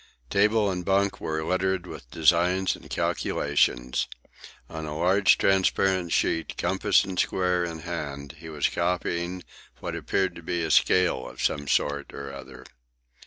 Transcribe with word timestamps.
Table 0.31 0.71
and 0.71 0.83
bunk 0.83 1.21
were 1.21 1.43
littered 1.45 1.85
with 1.85 2.09
designs 2.09 2.75
and 2.75 2.89
calculations. 2.89 4.07
On 4.67 4.87
a 4.87 4.97
large 4.97 5.37
transparent 5.37 6.11
sheet, 6.11 6.57
compass 6.57 7.03
and 7.03 7.19
square 7.19 7.63
in 7.63 7.81
hand, 7.81 8.37
he 8.39 8.49
was 8.49 8.67
copying 8.67 9.43
what 9.79 9.95
appeared 9.95 10.33
to 10.37 10.41
be 10.41 10.63
a 10.63 10.71
scale 10.71 11.27
of 11.29 11.39
some 11.39 11.67
sort 11.67 12.15
or 12.15 12.33
other. 12.33 12.65